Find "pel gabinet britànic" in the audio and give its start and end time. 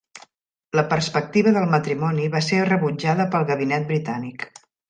3.37-4.53